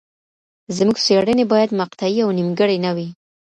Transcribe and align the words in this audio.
زموږ 0.77 0.97
څېړني 1.05 1.45
باید 1.53 1.77
مقطعي 1.81 2.19
او 2.25 2.29
نیمګړي 2.37 2.77
نه 2.85 2.91
وي. 2.95 3.07